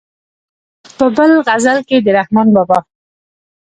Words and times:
په 0.97 1.05
بل 1.17 1.31
غزل 1.47 1.77
کې 1.87 1.97
د 2.05 2.07
رحمان 2.17 2.47
بابا. 2.55 2.79